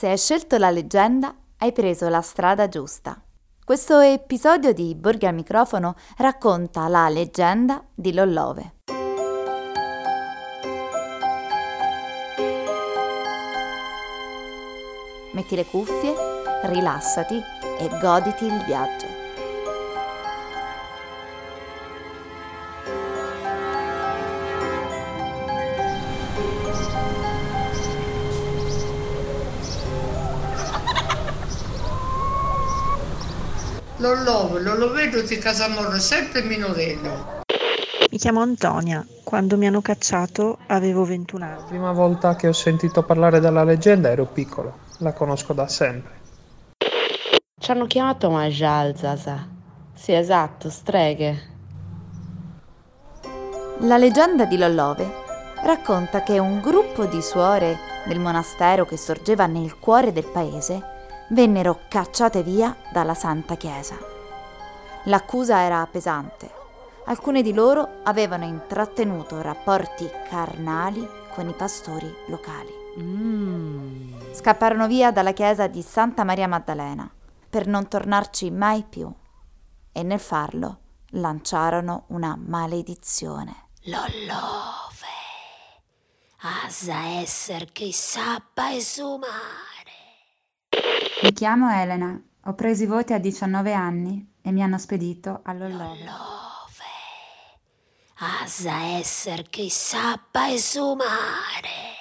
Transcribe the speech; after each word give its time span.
Se 0.00 0.08
hai 0.08 0.16
scelto 0.16 0.56
la 0.56 0.70
leggenda, 0.70 1.36
hai 1.58 1.72
preso 1.72 2.08
la 2.08 2.22
strada 2.22 2.68
giusta. 2.68 3.22
Questo 3.62 3.98
episodio 3.98 4.72
di 4.72 4.94
Borghi 4.94 5.26
al 5.26 5.34
microfono 5.34 5.94
racconta 6.16 6.88
la 6.88 7.06
leggenda 7.10 7.84
di 7.94 8.14
Lollove. 8.14 8.76
Metti 15.32 15.54
le 15.54 15.66
cuffie, 15.66 16.14
rilassati 16.62 17.38
e 17.78 17.88
goditi 18.00 18.46
il 18.46 18.64
viaggio. 18.64 19.19
Lo 34.00 34.14
lovo, 34.22 34.58
lo 34.58 34.74
lo 34.76 34.90
vedo 34.92 35.20
di 35.20 35.36
Casamorro 35.36 35.98
sempre 35.98 36.42
minorenne. 36.42 37.38
Mi 38.10 38.18
chiamo 38.18 38.40
Antonia. 38.40 39.06
Quando 39.22 39.56
mi 39.56 39.66
hanno 39.66 39.82
cacciato 39.82 40.58
avevo 40.68 41.04
21 41.04 41.44
La 41.44 41.52
anni. 41.52 41.64
prima 41.68 41.92
volta 41.92 42.34
che 42.34 42.48
ho 42.48 42.52
sentito 42.52 43.02
parlare 43.04 43.40
della 43.40 43.62
leggenda 43.62 44.08
ero 44.10 44.24
piccolo, 44.24 44.78
la 44.98 45.12
conosco 45.12 45.52
da 45.52 45.68
sempre. 45.68 46.18
Ci 47.60 47.70
hanno 47.70 47.86
chiamato 47.86 48.30
Majalzaza. 48.30 49.46
Sì, 49.94 50.12
esatto, 50.14 50.70
streghe. 50.70 51.48
La 53.80 53.98
leggenda 53.98 54.46
di 54.46 54.56
Lollove 54.56 55.08
racconta 55.62 56.22
che 56.22 56.38
un 56.38 56.60
gruppo 56.60 57.04
di 57.04 57.20
suore 57.20 57.78
del 58.06 58.18
monastero 58.18 58.86
che 58.86 58.96
sorgeva 58.96 59.46
nel 59.46 59.78
cuore 59.78 60.10
del 60.12 60.24
paese 60.24 60.98
vennero 61.30 61.80
cacciate 61.88 62.42
via 62.42 62.76
dalla 62.92 63.14
Santa 63.14 63.56
Chiesa. 63.56 63.96
L'accusa 65.04 65.60
era 65.60 65.86
pesante. 65.90 66.58
Alcune 67.06 67.42
di 67.42 67.52
loro 67.52 68.00
avevano 68.04 68.44
intrattenuto 68.44 69.40
rapporti 69.40 70.08
carnali 70.28 71.08
con 71.34 71.48
i 71.48 71.52
pastori 71.54 72.12
locali. 72.26 72.78
Scapparono 74.32 74.86
via 74.86 75.10
dalla 75.10 75.32
chiesa 75.32 75.66
di 75.66 75.82
Santa 75.82 76.24
Maria 76.24 76.46
Maddalena 76.46 77.10
per 77.48 77.66
non 77.66 77.88
tornarci 77.88 78.50
mai 78.50 78.84
più 78.84 79.12
e 79.92 80.02
nel 80.02 80.20
farlo 80.20 80.78
lanciarono 81.10 82.04
una 82.08 82.36
maledizione. 82.36 83.68
Lollove, 83.84 85.06
asa 86.64 87.20
esser 87.20 87.72
che 87.72 87.92
sappa 87.92 88.72
esumare. 88.72 89.99
Mi 91.22 91.32
chiamo 91.34 91.70
Elena, 91.70 92.18
ho 92.44 92.54
preso 92.54 92.84
i 92.84 92.86
voti 92.86 93.12
a 93.12 93.18
19 93.18 93.74
anni 93.74 94.36
e 94.40 94.52
mi 94.52 94.62
hanno 94.62 94.78
spedito 94.78 95.40
all'Ollove. 95.44 95.98
Love, 95.98 96.84
asa 98.14 98.96
esser 98.96 99.50
che 99.50 99.68
sappa 99.68 100.50
esumare. 100.50 101.98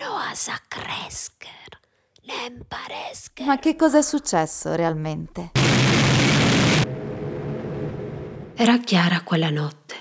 No 0.00 0.16
asa 0.16 0.60
crescer, 0.66 1.78
nem 2.24 2.64
parescher. 2.66 3.46
Ma 3.46 3.58
che 3.58 3.76
cosa 3.76 3.98
è 3.98 4.02
successo 4.02 4.74
realmente? 4.74 5.52
Era 8.56 8.78
chiara 8.78 9.22
quella 9.22 9.50
notte. 9.50 9.94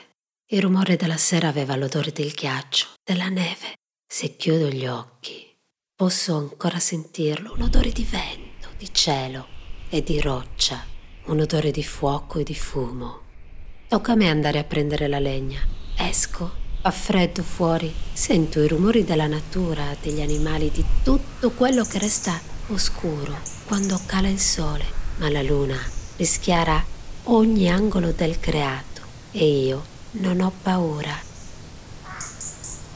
Il 0.48 0.62
rumore 0.64 0.96
della 0.96 1.18
sera 1.18 1.50
aveva 1.50 1.76
l'odore 1.76 2.12
del 2.12 2.32
ghiaccio, 2.32 2.88
della 3.04 3.30
neve. 3.30 3.76
Se 4.08 4.36
chiudo 4.36 4.70
gli 4.70 4.88
occhi, 4.88 5.51
posso 6.02 6.36
ancora 6.36 6.80
sentirlo, 6.80 7.54
un 7.54 7.62
odore 7.62 7.92
di 7.92 8.04
vento, 8.04 8.70
di 8.76 8.92
cielo 8.92 9.46
e 9.88 10.02
di 10.02 10.20
roccia, 10.20 10.84
un 11.26 11.42
odore 11.42 11.70
di 11.70 11.84
fuoco 11.84 12.40
e 12.40 12.44
di 12.44 12.56
fumo. 12.56 13.20
Tocca 13.88 14.14
a 14.14 14.16
me 14.16 14.28
andare 14.28 14.58
a 14.58 14.64
prendere 14.64 15.08
la 15.08 15.20
legna. 15.20 15.60
Esco, 15.96 16.52
fa 16.82 16.90
freddo 16.90 17.44
fuori, 17.44 17.94
sento 18.14 18.64
i 18.64 18.68
rumori 18.68 19.04
della 19.04 19.28
natura, 19.28 19.96
degli 20.02 20.22
animali, 20.22 20.72
di 20.72 20.84
tutto 21.04 21.52
quello 21.52 21.84
che 21.84 22.00
resta 22.00 22.42
oscuro 22.70 23.38
quando 23.68 24.02
cala 24.08 24.28
il 24.28 24.40
sole, 24.40 24.86
ma 25.18 25.30
la 25.30 25.44
luna 25.44 25.78
rischiara 26.16 26.84
ogni 27.26 27.70
angolo 27.70 28.12
del 28.12 28.40
creato 28.40 29.04
e 29.30 29.66
io 29.66 29.86
non 30.14 30.42
ho 30.42 30.52
paura. 30.64 31.16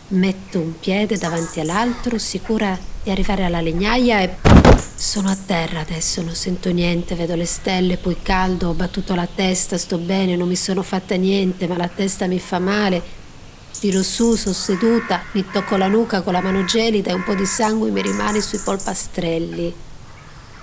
Metto 0.07 0.59
un 0.59 0.80
piede 0.80 1.18
davanti 1.18 1.59
all'altro, 1.59 2.18
sicura 2.18 2.94
di 3.06 3.12
arrivare 3.12 3.46
alla 3.46 3.62
legnaia 3.62 4.22
e 4.22 4.36
sono 4.96 5.30
a 5.30 5.38
terra 5.46 5.82
adesso, 5.82 6.24
non 6.24 6.34
sento 6.34 6.72
niente, 6.72 7.14
vedo 7.14 7.36
le 7.36 7.46
stelle, 7.46 7.98
poi 7.98 8.18
caldo, 8.24 8.70
ho 8.70 8.74
battuto 8.74 9.14
la 9.14 9.28
testa, 9.28 9.78
sto 9.78 10.00
bene, 10.00 10.36
non 10.36 10.48
mi 10.48 10.56
sono 10.56 10.82
fatta 10.82 11.14
niente, 11.14 11.68
ma 11.68 11.78
la 11.78 11.88
testa 11.88 12.26
mi 12.26 12.40
fa 12.40 12.58
male. 12.58 13.24
Tiro 13.80 14.02
su, 14.02 14.34
sono 14.34 14.56
seduta, 14.56 15.22
mi 15.34 15.46
tocco 15.52 15.78
la 15.78 15.88
nuca 15.88 16.22
con 16.24 16.34
la 16.34 16.42
mano 16.42 16.66
gelida 16.66 17.12
e 17.12 17.14
un 17.14 17.24
po' 17.24 17.36
di 17.36 17.46
sangue 17.46 17.92
mi 17.92 18.02
rimane 18.02 18.42
sui 18.42 18.58
polpastrelli. 18.58 19.66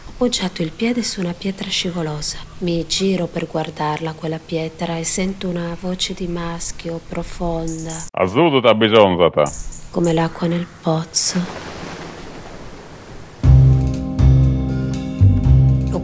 Ho 0.06 0.12
poggiato 0.16 0.62
il 0.62 0.72
piede 0.72 1.04
su 1.04 1.20
una 1.20 1.34
pietra 1.34 1.68
scivolosa. 1.68 2.38
Mi 2.58 2.84
giro 2.88 3.26
per 3.26 3.46
guardarla, 3.46 4.14
quella 4.14 4.40
pietra, 4.44 4.96
e 4.98 5.04
sento 5.04 5.46
una 5.48 5.76
voce 5.80 6.12
di 6.12 6.26
maschio 6.26 7.00
profonda, 7.06 8.06
Azzuduta 8.10 8.74
bisonzata. 8.74 9.44
come 9.90 10.12
l'acqua 10.12 10.48
nel 10.48 10.66
pozzo. 10.82 11.71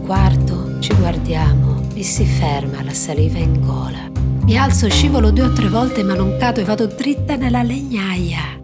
Lo 0.09 0.15
guardo, 0.15 0.79
ci 0.79 0.91
guardiamo, 0.95 1.81
mi 1.93 2.01
si 2.01 2.25
ferma 2.25 2.81
la 2.83 2.93
saliva 2.93 3.37
in 3.37 3.61
gola. 3.61 4.09
Mi 4.43 4.57
alzo, 4.57 4.89
scivolo 4.89 5.29
due 5.29 5.43
o 5.43 5.53
tre 5.53 5.67
volte 5.69 6.01
ma 6.01 6.15
non 6.15 6.35
cado 6.39 6.61
e 6.61 6.63
vado 6.63 6.87
dritta 6.87 7.35
nella 7.35 7.61
legnaia. 7.61 8.57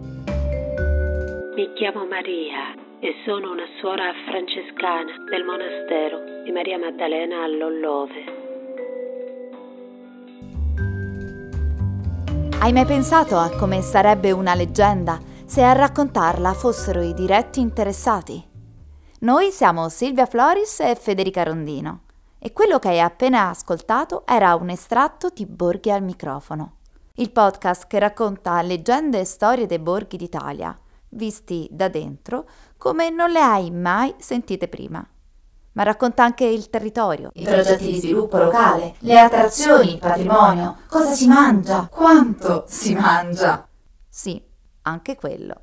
Mi 1.54 1.70
chiamo 1.74 2.04
Maria 2.04 2.74
e 2.98 3.14
sono 3.24 3.52
una 3.52 3.62
suora 3.78 4.10
francescana 4.26 5.12
del 5.30 5.44
monastero 5.44 6.42
di 6.42 6.50
Maria 6.50 6.78
Maddalena 6.78 7.44
a 7.44 7.46
Lollove. 7.46 8.24
Hai 12.58 12.72
mai 12.72 12.86
pensato 12.86 13.36
a 13.36 13.50
come 13.56 13.82
sarebbe 13.82 14.32
una 14.32 14.56
leggenda 14.56 15.20
se 15.44 15.62
a 15.62 15.70
raccontarla 15.74 16.54
fossero 16.54 17.02
i 17.02 17.14
diretti 17.14 17.60
interessati? 17.60 18.54
Noi 19.18 19.50
siamo 19.50 19.88
Silvia 19.88 20.26
Floris 20.26 20.80
e 20.80 20.94
Federica 20.94 21.42
Rondino 21.42 22.00
e 22.38 22.52
quello 22.52 22.78
che 22.78 22.88
hai 22.88 23.00
appena 23.00 23.48
ascoltato 23.48 24.26
era 24.26 24.54
un 24.56 24.68
estratto 24.68 25.30
di 25.32 25.46
Borghi 25.46 25.90
al 25.90 26.02
microfono, 26.02 26.74
il 27.14 27.30
podcast 27.30 27.86
che 27.86 27.98
racconta 27.98 28.60
leggende 28.60 29.20
e 29.20 29.24
storie 29.24 29.64
dei 29.64 29.78
borghi 29.78 30.18
d'Italia, 30.18 30.78
visti 31.08 31.66
da 31.70 31.88
dentro 31.88 32.46
come 32.76 33.08
non 33.08 33.30
le 33.30 33.40
hai 33.40 33.70
mai 33.70 34.14
sentite 34.18 34.68
prima. 34.68 35.02
Ma 35.72 35.82
racconta 35.82 36.22
anche 36.22 36.44
il 36.44 36.68
territorio, 36.68 37.30
i 37.36 37.44
progetti 37.44 37.92
di 37.92 37.98
sviluppo 37.98 38.36
locale, 38.36 38.96
le 38.98 39.18
attrazioni, 39.18 39.92
il 39.92 39.98
patrimonio, 39.98 40.76
cosa 40.88 41.14
si 41.14 41.26
mangia, 41.26 41.88
quanto 41.90 42.64
si 42.68 42.94
mangia. 42.94 43.66
Sì, 44.10 44.42
anche 44.82 45.16
quello. 45.16 45.62